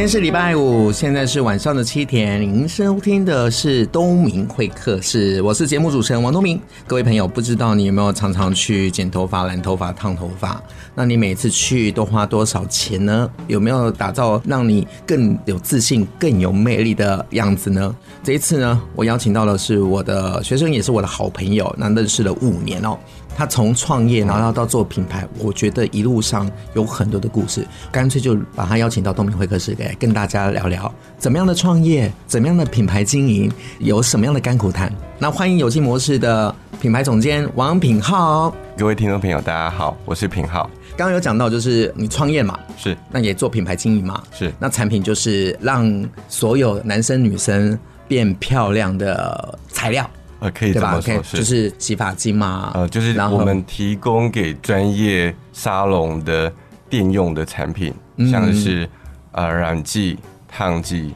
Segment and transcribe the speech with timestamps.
[0.00, 2.40] 今天是礼拜五，现在是晚上的七点。
[2.40, 6.58] 您收听的是东明会客室，我是节目主持人王东明。
[6.86, 10.58] 各位朋友，不知道你有没有常常去剪头发、染头发、烫头发？
[10.94, 13.30] 那你每次去都花多少钱呢？
[13.46, 17.94] 有没有打造让你更有自信、更有魅力的样子呢？
[18.24, 22.96] 这一次呢，我邀请到的是我的学生，也是我的好朋友，那认识了五年哦。
[23.36, 34.92] 他从创业，然后到做品牌，我觉得一路上有很多的故事，干脆就把他邀请到东明会客室，来跟大家聊聊怎么样的创业，怎么样的品牌经营，有什么样的甘苦谈。
[35.18, 38.54] 那欢迎有机模式的品牌总监王品浩。
[38.76, 40.68] 各位听众朋友，大家好，我是品浩。
[40.96, 50.08] 刚刚有讲到，就是你创业嘛，是，那也做品牌经营嘛，是，那产品就是让所有男生女生变漂亮的材料。
[50.40, 56.52] 呃，可以这么说就是洗发精嘛，呃，就是我们提供给专业沙龙的
[56.88, 58.88] 电用的产品，嗯、像是
[59.32, 60.18] 呃染剂、
[60.48, 61.14] 烫剂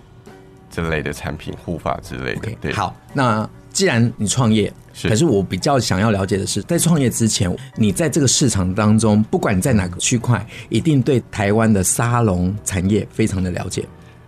[0.71, 2.41] 之类的产品，护发之类的。
[2.41, 13.85] Okay, 对，好，那既然你创业，是，可是我比较想要了解的是，在创业之前，你在这个市场当中，不管你在哪个区块，一定对台湾的沙龙产业非常的了解。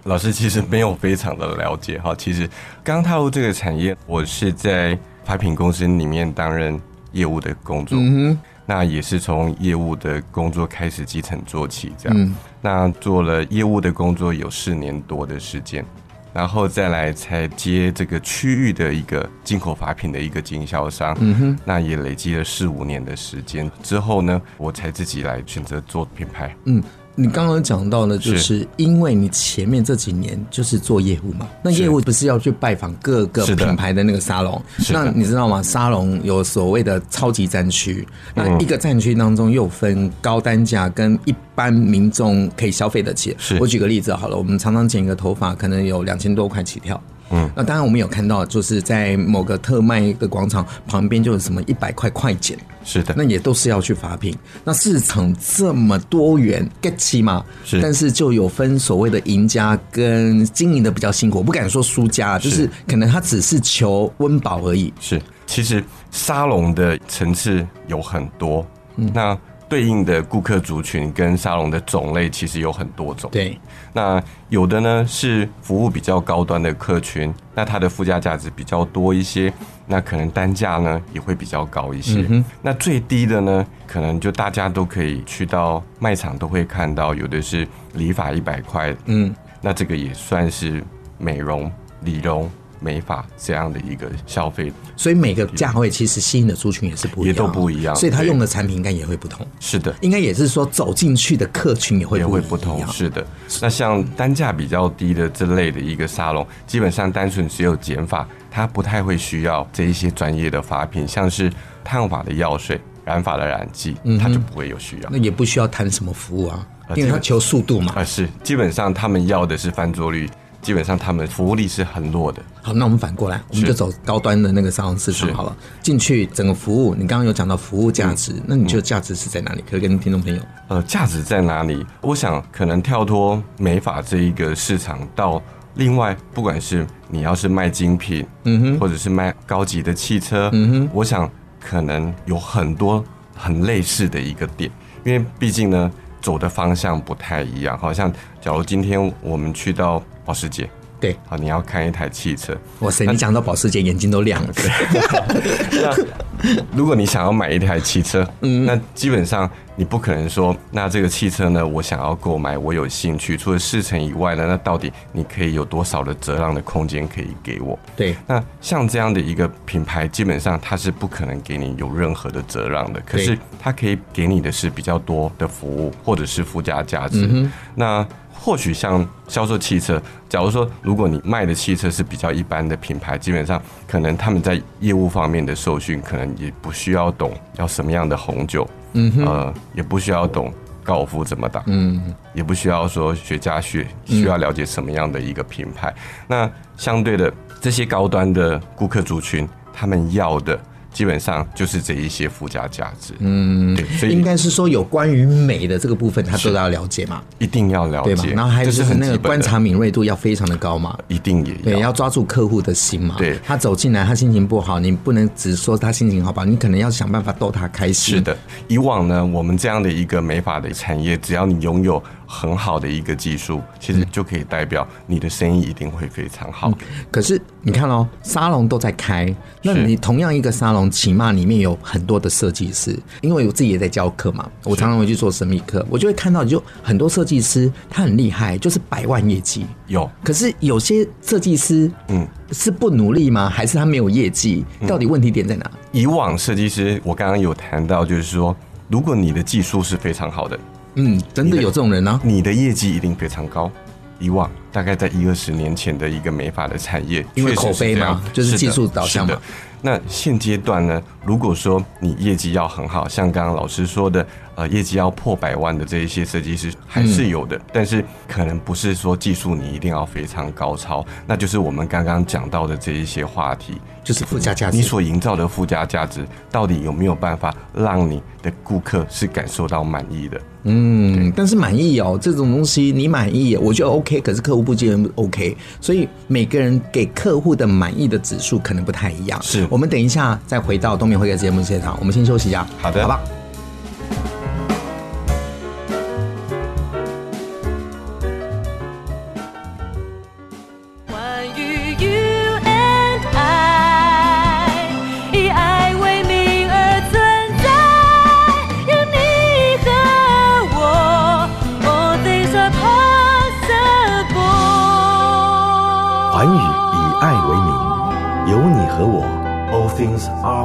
[0.07, 2.49] 老师其实没有非常的了解哈，其实
[2.85, 15.85] 刚踏入这个产业，我是在发品公司里面担任业务的工作，嗯，那也是从业务的工作开始基层做起，这样，嗯，那做了业务的工作有四年多的时间，
[16.33, 26.81] 然后再来才接这个区域的一个进口发品的一个经销商，嗯哼，那也累积了四五年的时间之后呢，我才自己来选择做品牌，嗯。
[27.19, 34.63] 你刚刚讲到的，就是因为你前面这几年就是做业务嘛，那业务不是要去拜访各个品牌的那个沙龙？
[34.91, 35.63] 那你知道吗？
[35.63, 43.35] 沙龙有所谓的超级战区，那一个战区当中又分高单价跟一般民众可以消费得起。
[43.59, 47.03] 我举个例子好了，我们常常剪一个头发，可能有两千多块起跳。
[47.31, 54.37] 嗯，那当然我们有看到，就是在某个特卖的广场旁边，就有什么一百块快剪，是的，那也都是要去发品。
[54.63, 57.45] 那市场这么多元，get 起嘛？
[57.65, 64.93] 是，但是就有分所谓的赢家跟经营的比较辛苦，我不敢说输家，就是可能他只是求温饱而已。
[65.01, 65.83] 是，其实
[66.13, 68.65] 沙龙的层次有很多，
[68.97, 69.37] 嗯，那。
[69.69, 73.29] 对应的顾客族群跟沙龙的种类其实有很多种。
[73.33, 73.59] 对，
[73.93, 79.53] 那有的呢是服务比较高端的客群，那它的附加价值比较多一些，
[79.87, 82.25] 那可能单价呢也会比较高一些。
[82.29, 82.45] 嗯。
[82.63, 90.83] 那最低的呢，可能就大家都可以去到卖场都会看到，有的是理发一百块，嗯，那这个也算是
[91.19, 91.71] 美容
[92.03, 92.49] 理容。
[92.81, 99.47] 美发这样的一个消费，所以每个价位其实吸引的族群也是不一样，也都不一样，所以他用的产品应该也会不同。
[99.61, 102.87] 是的，应该也是说走进去的客群也会不也会不同。
[102.89, 103.27] 是的，
[103.61, 115.11] 那像单价比较低的这类的一个沙龙，基本上单纯只有剪发，它不太会需要这一些专业的发品，像是烫发的药水、染发的染剂，它就不会有需要。
[115.11, 117.93] 那也不需要谈什么服务啊，因为它求速度嘛。
[117.97, 120.29] 啊，是，基本上他们要的是翻桌率。
[120.67, 122.43] 基本上他们服务力是很弱的。
[122.61, 125.57] 好，那我们反过来，我们就走高端的那个沙龙市场好了。
[125.81, 129.63] 进去整个服务，你刚刚有讲到服务价值，嗯，那你觉得价值是在哪里？
[129.71, 130.43] 可以跟听众朋友。
[130.67, 131.87] 呃，价值在哪里？
[132.01, 135.41] 我想可能跳脱美发这一个市场，到
[135.75, 141.31] 另外，不管是你要是卖精品，嗯哼，或者是卖高级的汽车，嗯哼，我想
[141.61, 143.05] 可能有很多
[143.37, 144.69] 很类似的一个点，
[145.05, 145.89] 因为毕竟呢，
[146.21, 147.79] 走的方向不太一样。
[147.79, 150.69] 好像假如今天我们去到保时捷，
[151.01, 154.53] 对，好，你要看一台汽车，哇塞，你讲到保时捷，眼睛都亮了。
[154.53, 167.79] 对，那如果你想要买一台汽车，嗯，那基本上你不可能说，那这个汽车呢，我想要购买，我有兴趣，除了试乘以外呢，那到底你可以有多少的折让的空间可以给我？
[167.95, 177.29] 对，那像这样的一个品牌，基本上它是不可能给你有任何的折让的，可是它可以给你的是比较多的服务或者是附加价值。
[177.31, 178.07] 嗯、那
[178.39, 190.53] 或许像销售汽车，假如说如果你卖的汽车是比较一般的品牌，基本上可能他们在业务方面的受训，可能也不需要懂要什么样的红酒，嗯，呃，也不需要懂
[190.85, 195.93] 高尔夫怎么打，嗯，也不需要说学家学需要了解什么样的一个品牌。
[196.29, 200.57] 那相对的这些高端的顾客族群，他们要的
[200.97, 203.13] 基本上就是这一些附加价值。
[203.19, 208.31] 嗯，对，所以应该是说有关于美的这个部分，他都要了解嘛，一定要了解。
[208.31, 213.17] 然后还有就是那个观察敏锐度要非常的高嘛，一定也要对，要抓住客户的心嘛。
[213.19, 218.15] 对，他走进来，他心情不好，你不能只说他心情好吧，你可能要想办法逗他开心。
[218.15, 218.35] 是的，
[218.67, 222.03] 以往呢，我们这样的一个美发的产业，只要你拥有。
[222.27, 226.69] 很好的一个技术，其实就可以代表你的生意一定会非常好。
[226.71, 226.75] 嗯、
[227.11, 240.11] 可是你看哦，沙龙都在开，那你同样一个沙龙，起码里面有很多的设计师，因为我自己也在教课嘛，我常常会去做神秘课，我就会看到就很多设计师，他很厉害，就是百万业绩有。
[240.25, 243.49] 可是有些设计师，嗯，是不努力吗？
[243.49, 244.65] 还是他没有业绩？
[244.87, 245.71] 到底问题点在哪？
[245.73, 248.55] 嗯、以往设计师，我刚刚有谈到，就是说，
[248.89, 250.59] 如果你的技术是非常好的。
[250.97, 252.21] 嗯，真的有这种人呢、啊？
[252.25, 253.71] 你的业绩一定非常高。
[254.19, 259.39] 以往大概在一二十年前的一个美发的产业，因为口碑嘛，就是技术导向嘛。
[259.83, 261.03] 那现阶段呢？
[261.23, 264.27] 如果说你业绩要很好，像刚刚老师说的，
[264.57, 274.77] 呃，业绩要破百万的这一些设计师还是有的，嗯、但是可能不是说技术你一定要非常高超，那就是我们刚刚讲到的这一些话题，就是附加价值。
[274.77, 280.41] 你所营造的附加价值，到底有没有办法让你的顾客是感受到满意的？
[280.69, 289.39] 嗯，但是满意哦，这种东西你满意，我觉得 OK，可是客户不见得 OK，所以每个人给客户的满意的指数可能不太一样。
[289.43, 292.67] 是，我们等一下再回到东明会客节目现场，我们先休息一下。
[292.81, 293.36] 好的，好吧。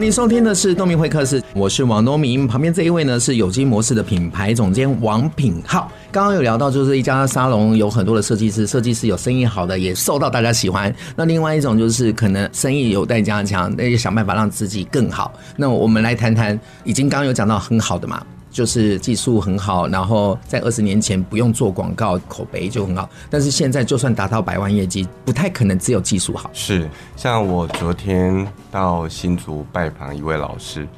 [0.00, 2.46] 你收听的是东明会客室，我是王东明。
[2.46, 5.90] 旁边这一位呢是有机模式的品牌总监王品浩。
[6.12, 10.94] 刚刚有聊到，就是一家沙龙有很多的设计师，设计师有生意好的，也受到大家喜欢。
[11.16, 15.32] 那另外一种就是可能生意有待加强，那也想办法让自己更好。
[15.56, 18.24] 那我们来谈谈，已经刚刚有讲到很好的嘛，
[18.58, 23.08] 就是技术很好，然后在二十年前不用做广告，口碑就很好。
[23.30, 26.50] 但是现在就算达到百万业绩，不太可能只有技术好。
[26.52, 30.88] 是，像我昨天到新竹拜访一位老师。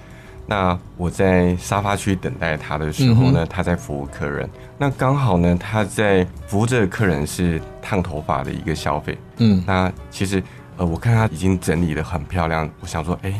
[0.46, 4.48] 那我在沙发区等待他的时候呢，他在服务客人。
[4.78, 9.18] 那刚好呢，他在服务这个客人是烫头发的一个消费。
[9.36, 10.42] 嗯，那其实
[10.78, 13.38] 呃，我看他已经整理的很漂亮，我想说，哎，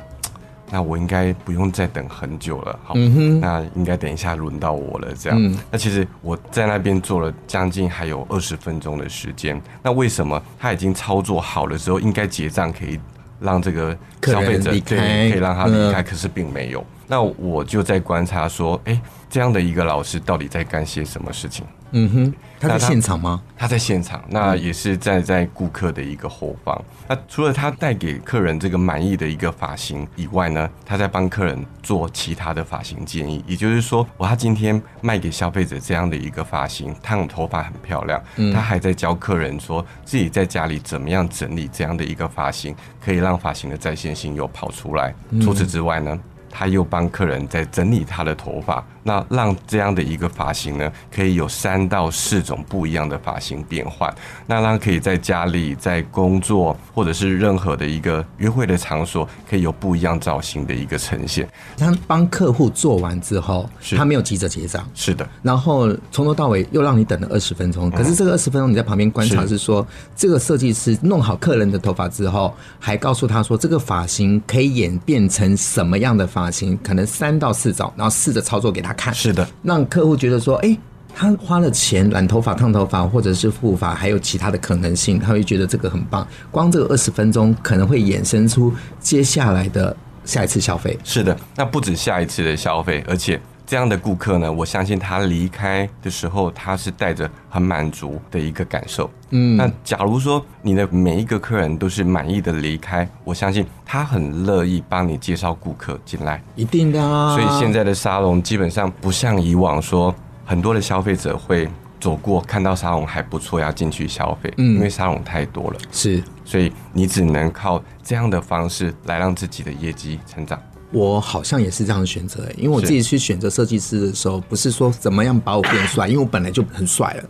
[0.70, 2.78] 那我应该不用再等很久了。
[2.84, 2.94] 好，
[3.40, 5.08] 那应该等一下轮到我了。
[5.14, 9.60] 这样，那其实我在那边做了将近还有二十分钟的时间。
[9.82, 12.98] 那为什么他已经操作好了之后，应该结账可以
[13.40, 16.84] 让这个消费者对可以让他离开，可是并没有。
[17.10, 21.66] 那我就在观察说，哎，这样的一个老师到底在干些什么事情？
[21.90, 23.42] 嗯哼，他在现场吗？
[23.56, 26.80] 他，他在现场，那也是站在顾客的一个后方。
[27.08, 33.42] 那除了他带给客人这个满意的一个发型以外呢，他在帮客人做其他的发型建议。
[33.44, 38.22] 也就是说，我他今天卖给消费者这样的一个发型，烫头发很漂亮，
[38.54, 42.72] 他还在教客人说自己在家里怎么样整理这样的一个发型，
[43.04, 45.12] 可以让发型的在线性又跑出来。
[45.42, 46.16] 除此之外呢，
[46.50, 54.12] 他又帮客人在整理他的头发，那让这样的一个发型呢，可以有三到四种不一样的发型变换，
[54.46, 61.48] 那让可以在家里、在工作或者是任何的一个约会的场所，可以有不一样造型的一个呈现。
[61.76, 65.24] 他帮客户做完之后，他没有急着结账，是的。
[65.42, 76.40] 然后从头到尾又让你等了二十分钟，可是这个二十分钟你在旁边观察是说，这个设计师弄好客人的头发之后，还告诉他说，这个发型可以演变成什么样的发。
[76.40, 79.12] 发型可能三到四种，然后试着操作给他看。
[79.14, 80.76] 是的，让客户觉得说，哎，
[81.14, 86.26] 他花了钱染头发、烫头发，或者是护发，还有其他的可能性，他会觉得这个很棒。
[86.50, 90.98] 光这个二十分钟可能会衍生出接下来的下一次消费。
[91.04, 93.40] 是的，那不止下一次的消费，而且。
[93.70, 99.08] 这样的顾客呢，我相信他离开的时候，他是带着很满足的一个感受。
[99.30, 106.42] 嗯，那假如说你的每一个客人都是满意的离开，我相信他很乐意帮你介绍顾客进来。
[106.56, 107.36] 一定的啊。
[107.36, 110.12] 所以现在的沙龙基本上不像以往说，
[110.44, 111.68] 很多的消费者会
[112.00, 114.52] 走过看到沙龙还不错，要进去消费。
[114.56, 115.78] 嗯，因为沙龙太多了。
[115.92, 120.60] 是，所以你只能靠这样的方式来让自己的业绩成长。
[120.92, 127.24] 我好像也是这样的选择，因为我自己去选择设计师的时候，不是说怎么样把我变帅，因为我本来就很帅了。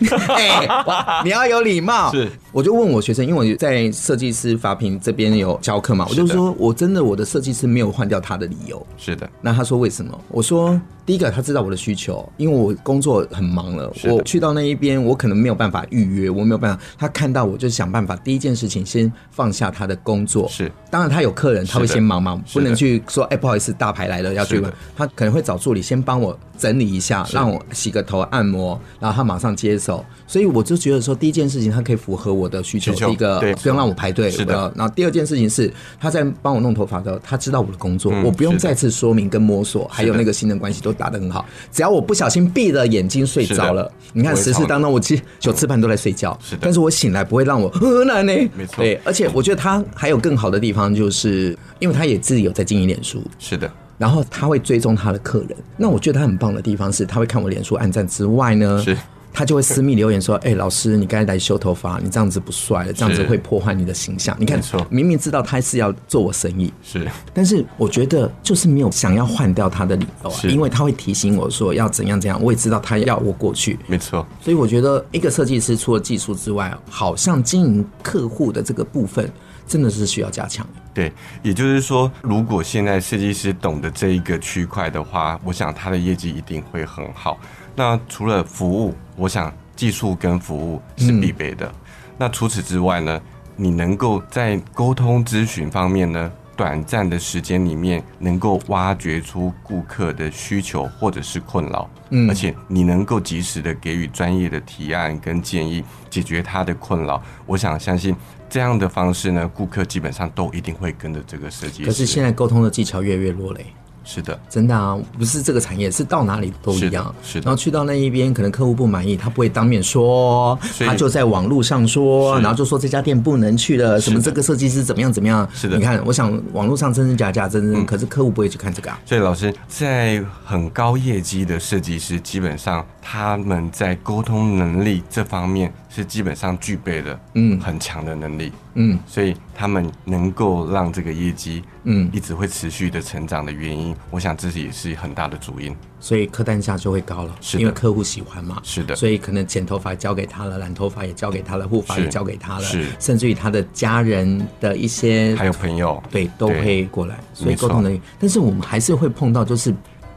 [0.28, 2.10] 哎、欸，你要有礼貌。
[2.12, 8.84] 是，我就问我学生，因为我在设计师法品这边有教课嘛，我就说我真的我的设计师没有换掉他的理由。
[8.96, 10.18] 是的，那他说为什么？
[10.28, 16.82] 我说第一个他知道我的需求，因为我工作很忙了，我去到那一边我可能没有办法预约，我没有办法。
[16.98, 20.48] 他看到我就想办法，第一件事情先放下他的工作。
[20.48, 30.04] 是，当然他有客人，他会先忙忙，不能去说哎、欸、不好意思，大牌来了要去问，他可能会找助理先帮我整理一下，让我洗个头按摩，然后他马上接手。
[30.26, 34.72] 所以我就觉得说，第一件事情他可以符合我的需求，第一个不用让我排队，是的。
[34.74, 41.44] 然后第二件事情是，他在帮我弄头发的时候，他知道我的工作，我不用再次说明跟摸索，还有那个信任关系都打得很好。
[41.70, 46.60] 只要我不小心闭了眼睛睡着了，你看十次当中我其实九次半都在睡觉，是的。
[46.62, 48.76] 但是我醒来不会让我很难呢，没错。
[48.78, 53.70] 对，而且我觉得他还有更好的地方，就是因为他也自己有在经营脸书，是的。
[53.96, 58.96] 然后他会追踪他的客人，那我觉得他很棒的地方是，他会看我脸书按赞之外呢，是。
[59.34, 64.36] 他就会私密留言说：“哎、欸，老师，你该来修头发，你这样子不帅了，这样子会破坏你的形象。
[64.38, 74.24] 你看，明明知道他是要做我生意，是，但是我觉得就是没有想要换掉他的理由啊，因为他会提醒我说要怎样怎样，我也知道他要我过去，没错。
[74.40, 79.28] 所以我觉得一个设计师除了技术之外，好像经营客户的这个部分
[79.66, 80.64] 真的是需要加强。
[80.94, 81.12] 对，
[81.42, 87.36] 也就是说，如果现在设计师懂得这一个区块的话，我想他的业绩一定会很好。”
[87.74, 91.66] 那除了服务，我想技术跟服务是必备的。
[91.66, 91.74] 嗯、
[92.18, 93.20] 那除此之外呢，
[93.56, 107.20] 你能够在沟通咨询方面呢，短暂的时间里面能够挖掘出顾客的需求或者是困扰，嗯，而且你能够及时的给予专业的提案跟建议，解决他的困扰。
[107.44, 108.14] 我想相信
[108.48, 111.86] 这样的方式呢，顾客基本上都一定会跟着这个设计师。
[111.86, 113.66] 可是现在沟通的技巧越来越弱嘞。
[114.04, 117.14] 是的，真的啊，不是这个产业，是到哪里都一样。
[117.22, 125.48] 是的，然后去到那一边，可能客户不满意，他不会当面说，他就在网络上说，然后就说这家店不能去了，什么这个设计师怎么样怎么样。
[125.54, 129.00] 是的，你看，我想网络上真真假假，真真，可是客户不会去看这个啊。
[129.06, 138.52] 所以老师，在很高业绩的设计师，基本上他们在沟通能力这方面是基本上具备了，嗯，很强的能力。
[138.74, 145.74] 嗯，所以他们能够让这个业绩，嗯，一直会持续的成长的原因，我想这是也是很大的主因。
[146.00, 148.58] 所以客单价就会高了，是因为客户喜欢嘛。
[148.64, 157.20] 是的，所以可能剪头发交给他了，染头发也交给他了，护发也交给他了，是，甚至于他的家人的一些还有朋友，对，都会过来。
[157.32, 159.72] 所以沟通能力，但是我们还是会碰到，就是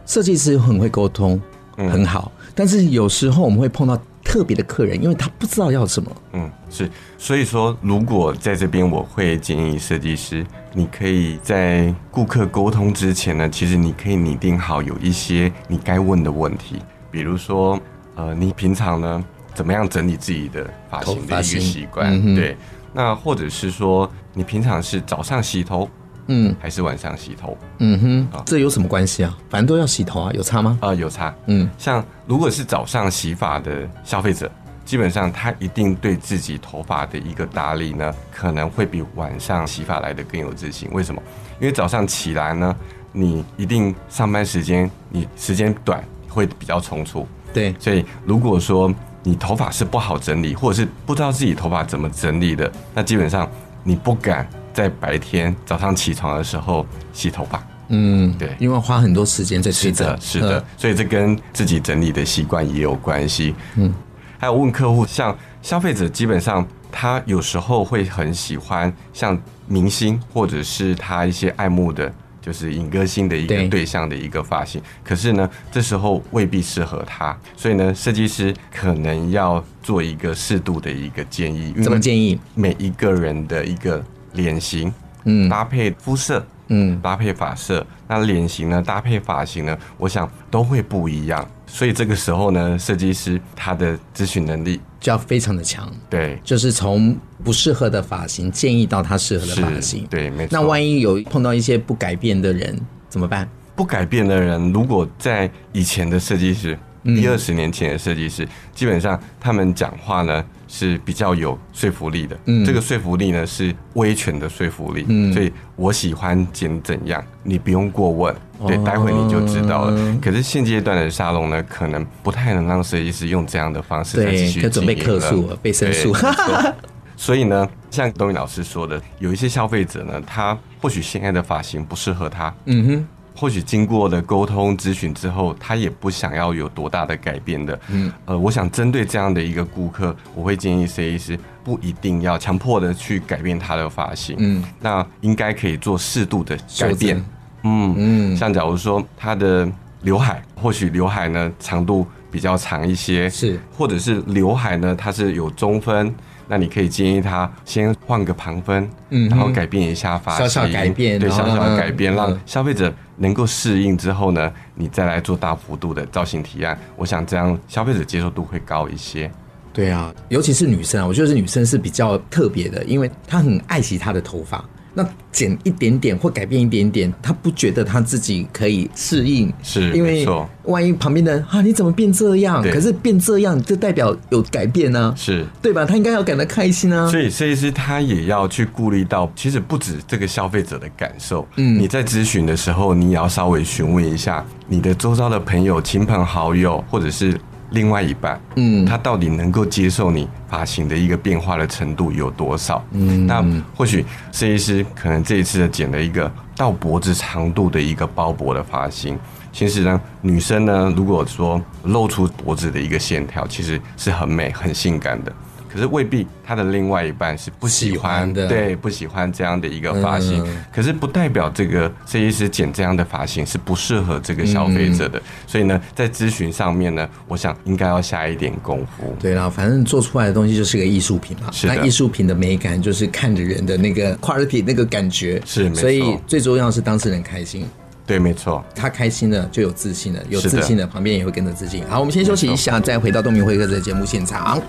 [0.07, 1.39] 设计师很会沟通，
[1.75, 3.95] 很好，但是有时候我们会碰到。
[4.27, 6.11] 特别的客人，因为他不知道要什么。
[6.33, 17.79] 嗯，是，所以说，如果在这边，我会建议设计师，你可以在顾客沟通之前呢，其实你可以拟定好有一些你该问的问题，比如说，
[18.15, 22.11] 呃，你平常呢怎么样整理自己的发型的一个习惯？
[22.13, 22.57] 嗯、对，
[22.91, 25.89] 那或者是说，你平常是早上洗头？
[26.27, 27.57] 嗯，还是晚上洗头？
[27.79, 29.37] 嗯哼，这有什么关系啊？
[29.49, 30.77] 反正都要洗头啊，有差吗？
[30.81, 31.33] 啊、呃，有差。
[31.47, 34.51] 嗯，像如果是早上洗发的消费者，
[34.85, 40.89] 基本上他一定对自己头发的一个打理呢，可能会比晚上洗发来的更有自信。
[40.91, 41.21] 为什么？
[41.59, 42.75] 因为早上起来呢，
[43.11, 47.27] 你一定上班时间你时间短，会比较匆促。
[47.53, 48.93] 对，所以如果说
[49.23, 53.49] 你头发是不好整理，或者是不知道自己头发怎么整理的，那基本上
[53.83, 54.47] 你不敢。
[54.77, 63.55] 在白天早上起床的时候洗头发，嗯，对，因为花很多时间在洗的，是的，所以这跟自己整理的习惯也有关系。
[63.75, 63.91] 嗯，
[64.37, 81.73] 还有问客户，像消费者基本上他有时候会很喜欢像明星或者是他一些爱慕的，就是影歌星的一个对象的一个发型，可是呢，这时候未必适合他，所以呢，设计师可能要做一个适度的一个建议。
[81.81, 82.39] 怎么建议？
[82.53, 84.05] 每一个人的一个。
[84.37, 84.93] 脸型，
[85.25, 91.45] 嗯，搭配肤色，嗯，搭配发色，那脸型呢，搭配发型呢，我想都会不一样。
[91.65, 95.91] 所以这个时候呢，设计师他的咨询能力就要非常的强。
[96.09, 97.13] 对，就是从
[97.43, 100.07] 不适合的发型建议到他适合的发型。
[100.09, 100.57] 对，没错。
[100.57, 102.79] 那万一有碰到一些不改变的人
[103.09, 103.45] 怎么办？
[103.75, 106.77] 不改变的人，如果在以前的设计师。
[107.03, 112.37] 一二十年前的设计师，基本上他们讲话呢是比较有说服力的。
[112.45, 115.05] 嗯，这个说服力呢是威权的说服力。
[115.07, 118.35] 嗯，所以我喜欢剪怎样，你不用过问，
[118.67, 120.17] 对，待会你就知道了。
[120.21, 126.13] 可是现阶段的沙龙呢，可能不太能让设计师用这样的方式再继续准备客诉、被申诉。
[127.19, 133.07] 所以呢，像东宇老师说的，有一些消费者呢，他或许现在的发型不适合他，嗯哼，
[133.39, 147.23] 或许经过的沟通咨询之后，他也不想要有多大的改变的，嗯，呃，我想针对这样的一个顾客，我会建议设计师不一定要强迫的去改变他的发型，嗯，那应该可以做适度的改变，
[147.61, 147.93] 嗯。
[147.95, 149.69] 嗯，像假如说他的
[150.01, 156.13] 刘海，或许刘海呢长度比较长一些，是，或者是刘海呢它是有中分。
[156.49, 169.29] 那你可以建议他先换个旁分，嗯，然后改变一下发型，小小改变，对，小小的改变，嗯、让消费者能够适应之后呢，你再来做大幅度的造型提案，我想这样消费者接受度会高一些。
[169.73, 174.63] 对啊，尤其是女生啊，我觉得是女生是比较特别的，因为她很爱惜她的头发。
[174.97, 180.27] 那减一点点或改变一点点，他不觉得他自己可以适应，是因为
[180.63, 182.63] 万一旁边的人啊，你怎么变这样？
[182.63, 185.85] 可是变这样就代表有改变呢、啊，是对吧？
[185.85, 187.07] 他应该要感到开心啊。
[187.11, 191.47] 所以设计师他也要去顾虑到，其实不止这个消费者的感受。
[191.57, 197.39] 嗯，你在咨询的时候，你也要稍微询问一下你的周遭的朋友、亲朋好友，或者是。
[197.71, 202.83] 另外一半，嗯，他到底能够接受你发型的一个变化的程度有多少？
[202.91, 203.43] 嗯，那
[203.75, 209.17] 或许设计师可能这一次剪了一个到脖子长度的一个包脖的发型，
[209.51, 215.33] 其实呢，女生呢，如果说露出脖子的一个线条，其实是很美、很性感的。
[215.71, 220.43] 可是未必他的另外一半是不喜欢，的，对，不喜欢这样的一个发型。
[220.45, 225.19] 嗯、可是不代表这个设计师剪这样的发型是不适合这个消费者的。
[225.19, 229.15] 嗯、所以呢，在咨询上面呢，我想应该要下一点功夫。
[229.19, 231.51] 对啦，反正做出来的东西就是个艺术品嘛。
[231.51, 235.41] 是，那艺术品的美感就是看着人的那个 quality 那个感觉。
[235.45, 237.65] 是，所以最重要是当事人开心。
[238.05, 238.63] 对，没错。
[238.73, 241.83] 他开心了就有自信了，有自信了旁边也会跟着自信。
[241.89, 244.61] 好，我们先休息一下，再回到东明会客的节目现场。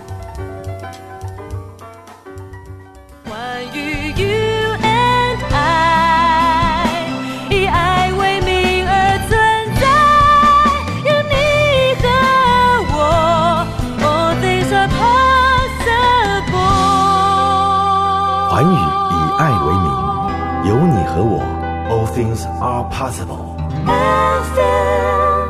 [22.39, 23.57] Things are possible.
[23.87, 25.49] FM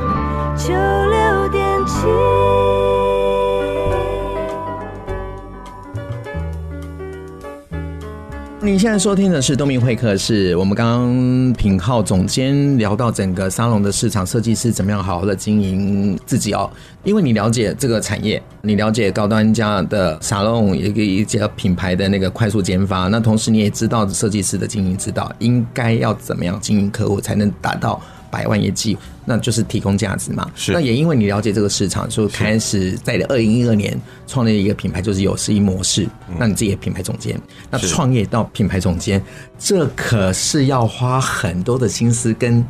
[0.57, 2.38] 九六点七。
[8.61, 16.69] 你现在收听的是东明会客室，我们刚刚品号总监聊到整个沙龙的市场，设计师怎么样好好的经营自己哦。
[17.05, 30.51] 因为你了解这个产业，你了解高端家的沙龙一个一家品牌的那个快速研发，那同时你也知道设计师的经营之道，应该要怎么样经营客户才能达到百万业绩，那就是提供价值嘛。
[30.55, 30.73] 是。
[30.73, 36.05] 那也因为你了解这个市场，就开始在二零一二年创立一个品牌，就是有思翼模式。
[36.29, 39.23] 嗯、那你自己的品牌总监，那创业到品牌总监，
[39.59, 42.65] 这可是要花很多的心思跟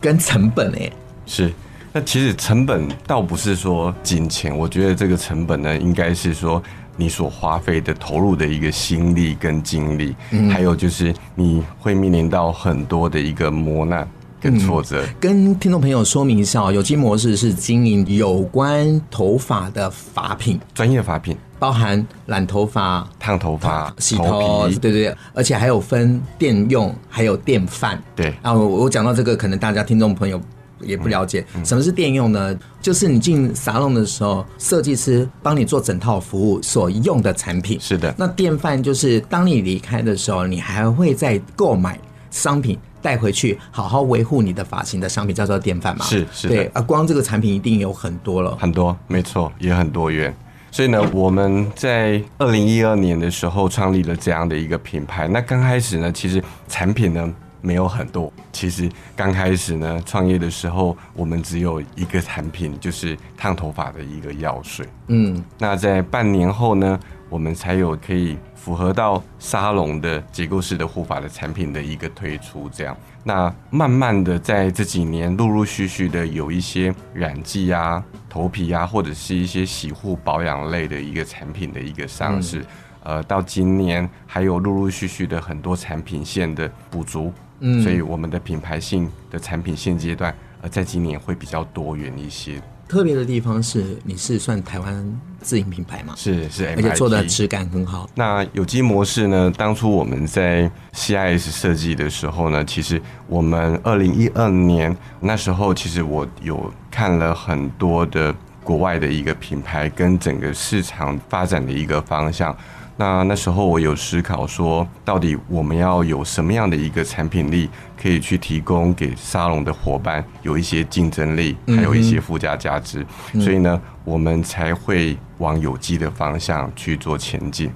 [0.00, 0.90] 跟成本哎。
[1.26, 1.52] 是。
[1.92, 6.62] 那其实成本倒不是说金钱，我觉得这个成本呢，应该是说
[6.94, 14.06] 你所花费的、投入的一个心力跟精力，嗯、还有就是你会面临到很多的一个磨难。
[14.50, 28.00] 跟挫折、嗯，跟听众朋友说明一下，有机模式是经营有关头发的发品，专业发品，包含染头发、烫头发、洗头，对对对，而且还有分店用，还有电饭。
[28.14, 30.40] 对啊，我我讲到这个，可能大家听众朋友
[30.80, 32.56] 也不了解，嗯嗯、什么是店用呢？
[32.80, 37.78] 就是你进沙龙的时候，设计师帮你做整套服务所用的产品。
[37.80, 41.98] 是的，那电饭就是当你离开的时候，你还会再购买
[42.30, 42.78] 商品。
[43.06, 46.04] 带回去好好维护你的发型的商品叫做典范嘛？
[46.04, 50.34] 是是，对啊，光这个产品一定有很多了，很多，没错，也很多元。
[50.72, 55.28] 所以呢，我们在二零一二年的时候创立了这样的一个品牌。
[55.28, 58.32] 那刚开始呢，其实产品呢没有很多。
[58.50, 64.84] 其实刚开始呢，创业的时候，我们只有一个产品，就是烫头发的一个药水。
[65.06, 66.98] 嗯，那在半年后呢，
[67.30, 68.36] 我们才有可以。
[68.66, 82.58] 符合到沙龙的结构式的护发的产品的一个推出，这样，那慢慢的在这几年陆陆续续的有一些染剂啊、头皮啊，或者是一些洗护保养类的一个产品的一个上市，
[83.04, 92.60] 嗯、呃，到今年还有陆陆续续的很多产品线的补足，嗯，所以我们的品牌性的产品现阶段，呃，在今年会比较多元一些。
[92.88, 96.14] 特别的地方是，你是算台湾自营品牌吗？
[96.16, 98.08] 是是，而且做的质感很好。
[98.14, 99.52] 那有机模式呢？
[99.56, 112.56] 当初我们在 CIS 设计的时候呢，其实我们二零一二年那时候，其实我有看了很多的国外的一个品牌跟整个市场发展的一个方向。
[112.98, 117.68] 那那时候我有思考说，到底我们要有什么样的一个产品力，
[118.00, 123.06] 可以去提供给沙龙的伙伴有一些竞争力，还有一些附加价值。
[123.34, 127.70] 所以呢，我们才会往有机的方向去做前进。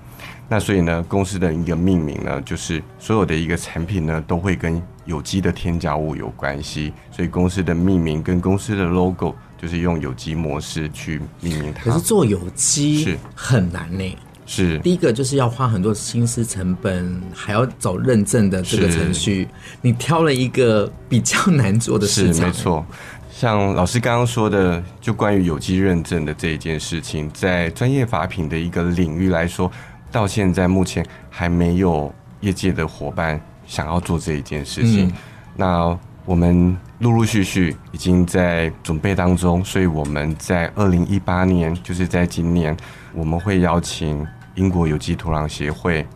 [0.48, 6.94] 那所以呢，公司的一个命名呢，就是所有的一个产品呢，都会跟有机的添加物有关系。
[7.11, 11.85] 所以公司的命名跟公司的 logo 就是用有机模式去命名它。
[11.85, 14.16] 可是做有机是很难呢。
[14.52, 19.46] 是第一个就是要花很多心思成本，还要走认证的这个程序。
[19.80, 22.84] 你挑了一个比较难做的事情，没错。
[23.30, 29.70] 像老师刚刚说的，就关于有机认证的这一件事情，在专业法品的一个领域来说，
[30.10, 35.06] 到现在目前还没有业界的伙伴想要做这一件事情。
[35.06, 35.12] 嗯、
[35.54, 42.76] 那我们陆陆续续已经在准备当中，所以我们在二零一八年，就是在今年，
[43.14, 44.26] 我们会邀请。
[44.60, 46.06] 英国有机土壤协会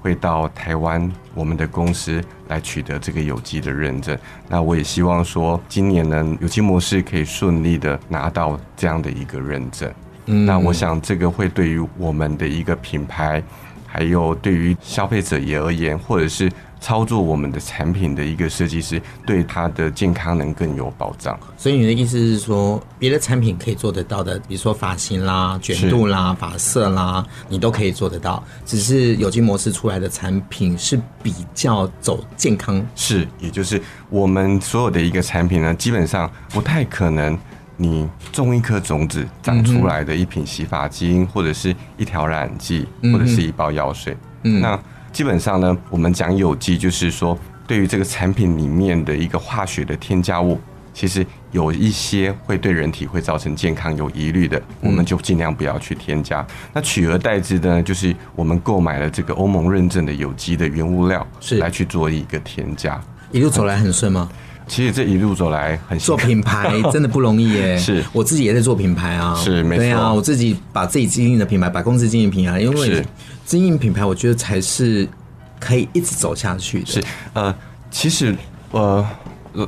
[0.00, 4.16] 会到台湾，我们的公司来取得这个有机的认证。
[4.48, 9.92] 那我也希望说，今年呢，有机模式可以顺利的拿到这样的一个认证。
[10.26, 13.42] 嗯，那我想这个会对于我们的一个品牌，
[13.88, 16.48] 还有对于消费者也而言，或者是。
[16.80, 21.38] 操作我们的产品的一个设计师，对他的健康能更有保障。
[21.58, 28.42] 所以你的意思是说，别的产品可以做得到的，比如说发型啦、卷度啦、发色啦，你都可以做得到。
[28.64, 32.84] 只是有机模式出来的产品是比较走健康。
[32.96, 37.38] 是，也就是我们所有的一个产品呢，基本上不太可能，
[37.76, 44.16] 你种一颗种子长出来的一瓶洗发精，或者是一条染剂，或者是一包药水。
[44.44, 44.80] 嗯，那。
[45.12, 50.58] 基本上呢，我们讲有机，就是说对于这个产品里面的一个化学的添加物，
[50.94, 56.46] 其实有一些会对人体会造成健康有疑虑的，我们就尽量不要去添加。
[56.72, 63.00] 那取而代之的呢，就是我们购买了这个欧盟认证的有机的原物料，是来去做一个添加。
[63.32, 64.28] 一路走来很顺吗？
[64.68, 67.76] 其实这一路走来很做品牌真的不容易耶。
[67.78, 69.82] 是我自己也在做品牌啊，是没错。
[69.82, 73.04] 对啊，我自己把自己经营的品牌，把公司经营品牌，因为。
[73.50, 75.08] 经营品牌，我觉得才是
[75.58, 76.86] 可以一直走下去的。
[76.86, 77.52] 是，呃，
[77.90, 78.32] 其实，
[78.70, 79.04] 呃，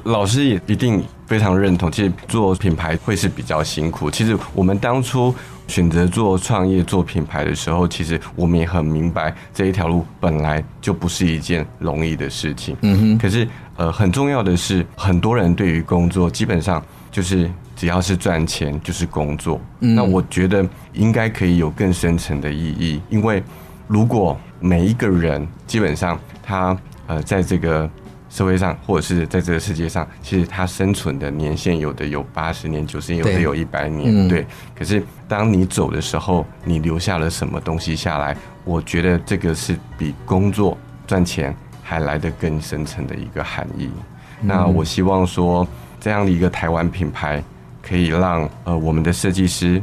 [0.05, 4.09] 老师也一定非常认同，其实做品牌会是比较辛苦。
[4.09, 5.35] 其实我们当初
[5.66, 12.77] 选择做创业、做品牌的时候，其实我们也很明白这一条路本来就不是一件容易的事情。
[12.83, 13.18] 嗯哼。
[13.18, 19.61] 可是，呃，很重要的是，很多人对于工作基本上就是只要是赚钱就是工作。
[19.81, 19.97] 嗯。
[19.97, 23.42] 那我觉得应该可以有更深层的意义，因为。
[23.87, 27.88] 如果每一个人基本上他呃在这个
[28.31, 34.47] 社会上或者是在这个世界上，其实他生存的年限有的有八十年、九十年，有的有一百年，对，对。
[34.75, 38.35] 可是当你走的时候，你留下了什么东西下来？
[38.64, 43.90] 我觉得这个是比工作赚钱还来得更深层的一个含义。
[44.40, 45.66] 那我希望说，
[46.01, 47.42] 这样的一个台湾品牌
[47.83, 49.83] 可以让呃我们的设计师。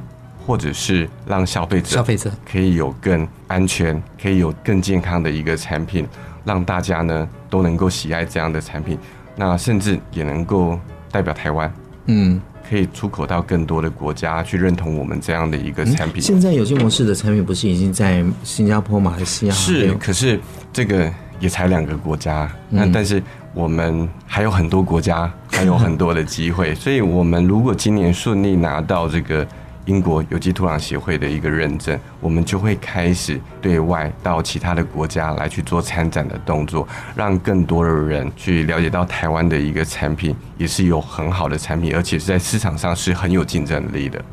[0.50, 6.08] 或者是让消费者消费者可以有更安全、可以有更健康的一个产品，
[6.44, 8.98] 让大家呢都能够喜爱这样的产品，
[9.36, 10.80] 那甚至也能够
[11.12, 11.72] 代表台湾，
[12.08, 16.20] 嗯，可以出口到更多的国家去认同我们这样的一个产品。
[16.20, 19.54] 现在有机模式的产品不是已经在新加坡、马来西亚？
[19.54, 20.40] 是，可是
[20.74, 23.22] 这个也才两个国家，那但是
[23.54, 29.46] 我们还有很多国家，还有很多的机会， 所以我们如果今年顺利拿到这个。
[29.90, 44.24] 英国有机土壤协会的一个认证，我们就会开始对外到其他的国家来去做参展的动作，让更多的人去了解到台湾的一个产品也是有很好的产品，而且是在市场上是很有竞争力的。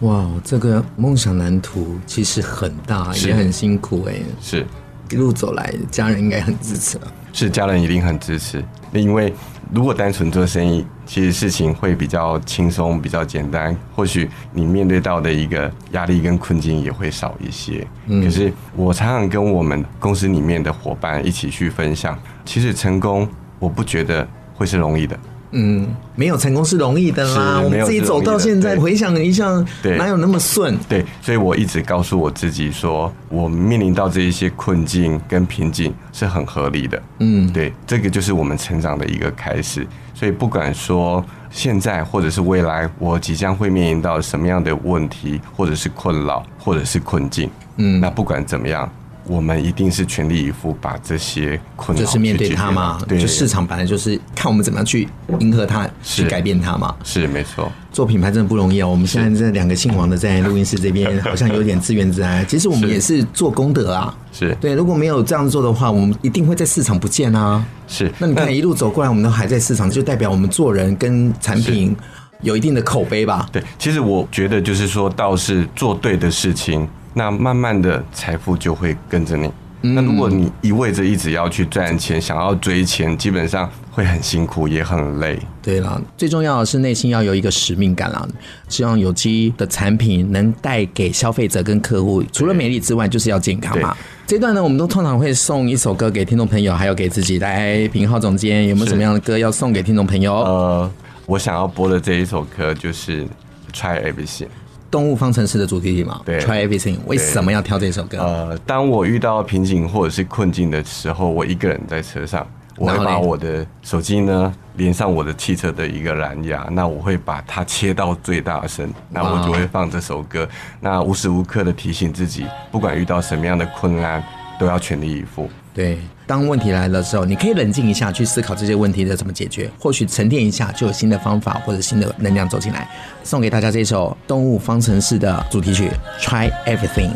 [0.00, 4.16] 哇，这个梦想蓝图其实很大，也很辛苦哎。
[4.38, 4.66] 是，
[5.10, 7.00] 一路走来，家人应该很支持。
[7.32, 9.32] 是，家人一定很支持，因为。
[9.74, 13.74] 如果单纯做生意，其实事情会比较轻松、比较简单。
[13.94, 17.86] 或许你面对到的一个压力跟困境也会少一些。
[18.06, 23.26] 嗯，可是我常常跟我们公司里面的伙伴一起去分享，其实成功
[23.58, 25.18] 我不觉得会是容易的。
[25.52, 27.60] 嗯，没有成功是容易的啦。
[27.62, 30.76] 我们自己走到现在，回想一下，对，哪有那么顺？
[30.88, 37.02] 对，所以我一直告诉我自己说，我们面临到这一些困境跟瓶颈是很合理的。
[37.20, 39.86] 嗯，对，这个就是我们成长的一个开始。
[40.12, 48.90] 所以不管说现在或者是未来，我即将会面临到什么样的问题，或者是困扰，或者是困境，嗯，那不管怎么样，
[49.26, 52.98] 我们一定是全力以赴把这些困难就是面对它嘛。
[53.08, 55.08] 对，就市场本来就是看我们怎么样去
[55.40, 56.94] 迎合它，去改变它嘛。
[57.04, 58.88] 是没错，做品牌真的不容易哦。
[58.88, 62.44] 我们现在这两个姓王的在录音室这边， 好像有点自怨自艾。
[62.44, 64.14] 其实我们也是做功德啊。
[64.32, 67.64] 是对，如果没有这样做的话，我们一定会在市场不见啊。
[67.88, 71.96] 是，那你看一路走过来，我们都还在市场，就代表我们做人跟产品。
[72.42, 73.48] 有一定的口碑吧？
[73.52, 79.50] 对，其实我觉得就是说，倒是做对的事情，那慢慢的财富就会跟着你。
[79.82, 85.38] 嗯、那如果你一味着一直要去赚钱，想要追钱，基本上会很辛苦，也很累。
[85.62, 88.26] 对了，最重要的是内心要有一个使命感啦，
[88.68, 93.96] 希望有机的产品能带给消费者跟客户，除了美丽之外，就是要健康嘛。
[94.26, 97.38] 这段呢，我们都通常会送一首歌给听众朋友，还有给自己。
[97.38, 100.34] 来，平浩总监有没有什么样的歌要送给听众朋友？
[100.34, 100.90] 呃。
[101.26, 103.24] 我想要播的这一首歌就是
[103.72, 104.44] 《Try Everything》，
[104.88, 106.20] 动物方程式的主题曲嘛。
[106.24, 108.18] 对，《Try Everything》为什么要挑这首歌？
[108.18, 124.22] 呃，当我遇到瓶颈或者是困境的时候，我一个人在车上，我会把我的手机呢连上我的汽车的一个蓝牙，那我会把它切到最大声，那我就会放这首歌，那无时无刻的提醒自己，不管遇到什么样的困难，
[124.58, 125.48] 都要全力以赴。
[125.74, 129.70] 对，当问题来的时候，你可以冷静一下，去思考这些问题的怎么解决。
[129.78, 132.88] 或许沉淀一下，就有新的方法或者新的能量走进来。
[133.22, 135.90] 送给大家这首《动物方程式》的主题曲
[136.22, 137.10] 《Try Everything》。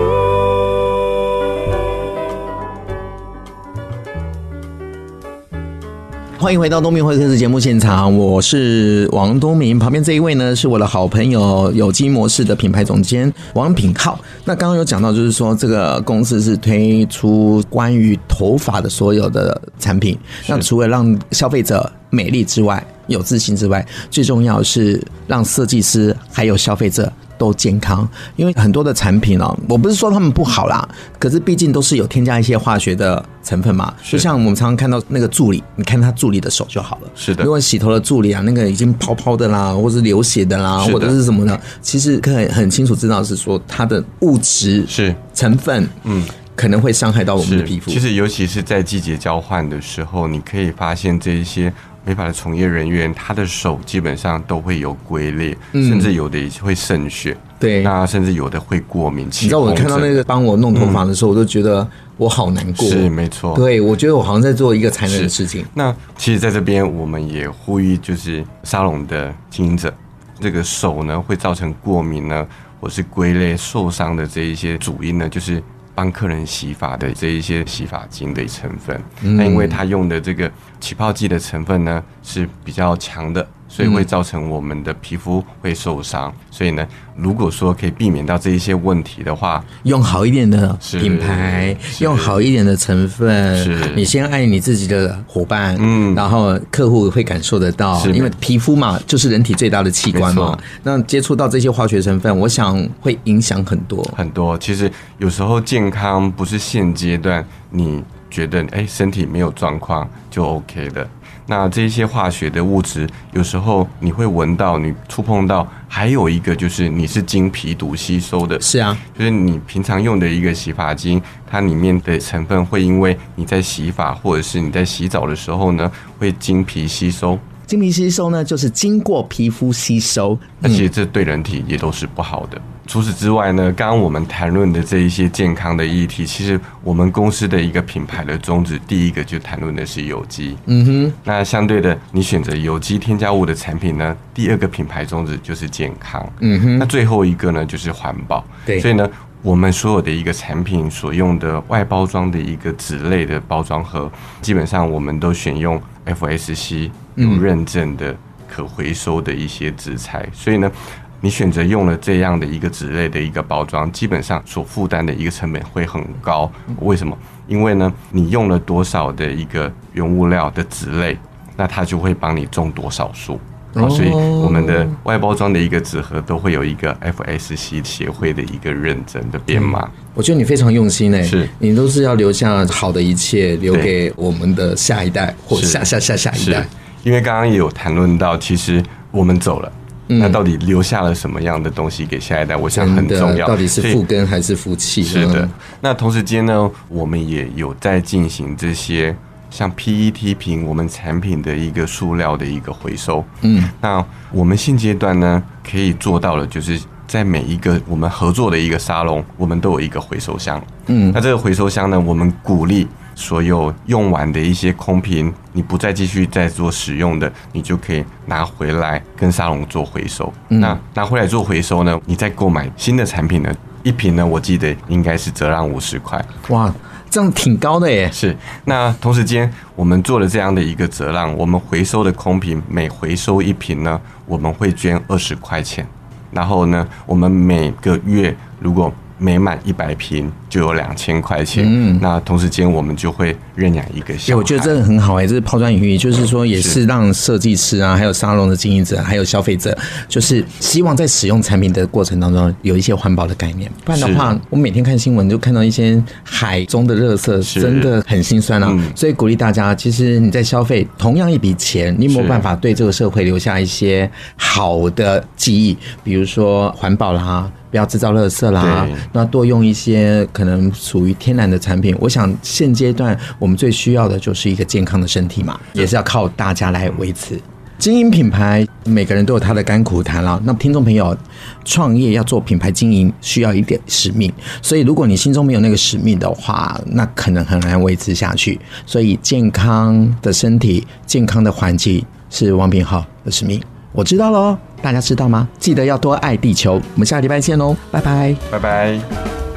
[6.40, 14.16] 欢迎回到东明会客室节目现场，我是王东明，旁边这一位呢是我的好朋友有机模式的品牌总监王品浩。
[14.44, 20.16] 那刚刚有讲到，就是说这个公司是推出关于头发的所有的产品。
[20.46, 27.12] 那除了让消费者美丽之外，有自信之外，最重要是让设计师还有消费者。
[27.38, 30.88] 都健康，因为很多的产品哦，我不是说他们不好啦，
[31.20, 33.94] 可是毕竟都是有添加一些化学的成分嘛。
[34.02, 37.08] 就像我们常常看到那个助理，你看他助理的手就好了。
[37.14, 47.88] 是的，如果洗头的助理啊，那个已经泡泡的啦，或是流血的啦，或者是什么的，其实可以很清楚知道是说它的物质是成分，嗯，可能会伤害到我们的皮肤。
[47.88, 51.72] 其实尤其是在季节交换的时候，你可以发现这一些。
[52.04, 57.36] 美发的从业人员，他的手基本上都会有龟裂，嗯、甚至有的会渗血。
[57.60, 59.26] 对，那甚至有的会过敏。
[59.26, 62.88] 你知道我看到那个帮我弄头发的时候，嗯、我都觉得我好难过。
[62.88, 65.64] 是没错，对，我觉得我好像在做一个残忍的事情。
[65.74, 69.92] 那其实，在这边我们也呼吁，就是沙龙的经营者，
[70.40, 72.46] 这个手呢会造成过敏呢，
[72.80, 75.62] 或是龟裂受伤的这一些主因呢，就是。
[75.98, 83.44] 帮客人洗发的这一些洗发精的成分，那因为它用的这个起泡剂的成分呢是比较强的。
[83.68, 93.94] 所以会造成我们的皮肤会受伤，所以呢，如果说可以避免到这一些问题的话，用好一点的品牌，用好一点的成分，是。
[93.94, 104.02] 你先爱你自己的伙伴，嗯，然后客户会感受得到，因为皮肤嘛，就是人体最大的器官嘛，那接触到这些化学成分，我想会影响很多。
[104.16, 104.56] 很多。
[104.58, 111.08] 其实有时候健康不是现阶段你觉得哎身体没有状况就 OK 的。
[111.50, 118.60] 那这些化学的物质，有时候你会闻到，你触碰到，还有一个就是你是经皮毒吸收的。
[118.60, 127.38] 是啊，就是你平常用的一个洗发精，它里面的成分会因为你在洗发或者是你在洗澡的时候呢，会经皮吸收。
[127.66, 132.60] 经皮吸收呢，就是经过皮肤吸收，那其实这对人体也都是不好的。
[132.88, 140.56] 除此之外呢，刚刚我们谈论的这一些健康的议题，其实我们公司的一个品牌的宗旨，第一个就谈论的是有机。
[140.64, 146.26] 嗯哼，那相对的，你选择有机添加物的产品呢，第二个品牌宗旨就是健康。
[146.40, 148.42] 嗯哼，那最后一个呢，就是环保。
[148.64, 149.06] 对，所以呢，
[149.42, 158.16] 我们所有的一个产品所用的外包装的一个纸类的包装盒，基本上我们都选用 FSC 有认证的
[158.48, 160.72] 可回收的一些纸材，所以呢。
[161.20, 166.50] 你选择用了这样的一个纸类的一个包装，基本上所负担的一个成本会很高。
[166.80, 167.16] 为什么？
[167.46, 171.16] 因为呢，你用了多少的一个原物料的纸类，
[171.56, 173.40] 那它就会帮你种多少树。
[173.74, 179.88] 哦，所以我们的外包装的一个纸盒都会有一个 FSC 协会的一个认证的编码。
[180.14, 186.66] 我觉得你非常用心诶，是你都是要留下好的一切，留给我们的下一代或下下下下一代。
[187.02, 189.70] 因为刚刚也有谈论到，其实我们走了。
[190.08, 192.56] 嗯、那到底留下了什么样的东西给下一代？
[192.56, 193.46] 我想很重要。
[193.46, 195.02] 到底是复根还是复气？
[195.02, 195.48] 是的。
[195.80, 199.14] 那同时间呢，我们也有在进行这些
[199.50, 203.24] 像 PET 瓶我们产品的一个塑料的一个回收。
[203.42, 210.62] 嗯，那我们现阶段呢，可以做到了，就是在每一个我们合作的一个沙龙，我们都有一个回收箱。
[210.86, 212.86] 嗯，那这个回收箱呢，我们鼓励。
[213.18, 220.32] 所有用完的一些空瓶，你不再继续再做使用的，你就可以拿回来跟沙龙做回收。
[220.50, 223.52] 嗯、那拿回来做回收呢，你再购买新的产品呢，
[223.82, 226.24] 一瓶呢，我记得应该是折让五十块。
[226.50, 226.72] 哇，
[227.10, 228.08] 这样挺高的耶！
[228.12, 228.36] 是。
[228.66, 235.84] 那同时间，我们做了这样的一个折让，我们回收的空瓶每回收一瓶呢，我们会捐二十块钱。
[236.30, 241.64] 然后呢，我们每个月如果每满一百瓶就有两千块钱。
[241.66, 244.38] 嗯，那同时间我们就会认养一个小孩。
[244.38, 249.76] 我觉得这个很好哎，这是抛砖引玉，就是说也是让设计师啊，还有沙龙的经营者，还有消费者，
[250.08, 253.70] 就是希望在使用产品的过程当中有一些环保的概念。
[253.84, 258.76] 不然的话，我每天看新闻就看到一些海中的垃圾，真的很心酸啊。
[258.94, 265.76] 所以鼓励大家，其实你在消费同样一笔钱，你有没有办法对这个社会留下一些好的记忆？
[266.02, 267.50] 比如说环保啦。
[267.70, 271.96] 不要制造垃圾啦，那多用一些可能属于天然的产品。
[271.98, 277.36] 我想现阶段我们最需要的就是一个健康的身体嘛，也是要靠大家来维持。
[277.76, 280.40] 经营品牌，每个人都有他的甘苦谈了。
[280.44, 281.16] 那听众朋友，
[281.64, 284.32] 创业要做品牌经营，需要一点使命。
[284.62, 288.60] 所以如果你心中没有那个使命的话，那可能很难维持下去。
[288.86, 293.60] 所以健康的身体、健康的环境是王品浩的使命。
[293.92, 295.48] 我知道喽，大家知道吗？
[295.58, 296.74] 记得要多爱地球。
[296.74, 299.47] 我们下个礼拜见喽，拜拜，拜拜。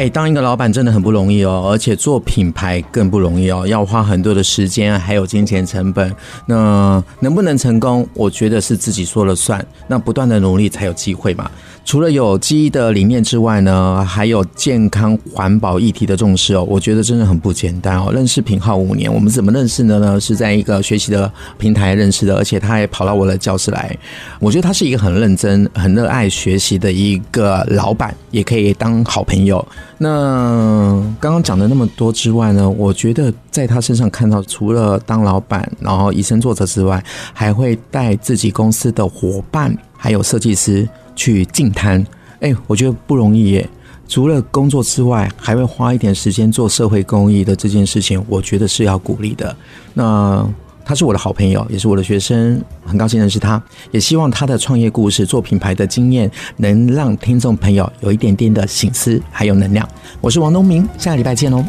[0.00, 6.10] 哎，当一个老板真的很不容易哦，而且做品牌更不容易哦，要花很多的时间还有金钱成本。
[6.46, 9.62] 那能不能成功，我觉得是自己说了算。
[9.86, 11.50] 那不断的努力才有机会嘛。
[11.84, 18.10] 除了有机的理念之外呢，还有健康环保议题的重视哦，我觉得真的很不简单哦。
[18.10, 20.18] 认识品顥五年，我们怎么认识的呢？
[20.18, 23.94] 是在一个学习的平台认识的，而且他还跑到我的教室来。
[24.38, 29.62] 我觉得他是一个很认真、很热爱学习的一个老板，也可以当好朋友。
[30.02, 40.88] 那刚刚讲的那么多之外呢，我觉得在他身上看到，除了当老板，然后以身作则之外，还会带自己公司的伙伴，还有设计师。
[41.16, 42.02] 去进摊，
[42.40, 43.68] 哎，我觉得不容易耶。
[44.08, 49.54] 除了工作之外，还会花一点时间做社会公益的这件事情，我觉得是要鼓励的。
[49.92, 50.48] 那
[50.84, 53.62] 他是我的好朋友，也是我的学生，很高兴认识他。
[53.90, 59.88] 也希望他的创业故事、做品牌的经验，能让听众朋友有一点点的醒思，还有能量。
[60.20, 61.64] 我是王东明，下个礼拜见喽。